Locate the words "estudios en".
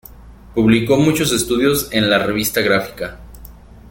1.31-2.09